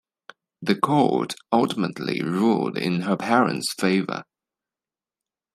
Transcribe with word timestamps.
The 0.63 0.75
court 0.75 1.35
ultimately 1.51 2.23
ruled 2.23 2.75
in 2.75 3.01
her 3.01 3.15
parents 3.15 3.71
favor. 3.71 4.23